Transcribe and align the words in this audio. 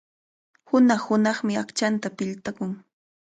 Hunaq-hunaqmi 0.67 1.53
aqchanta 1.61 2.09
piltakun. 2.17 2.73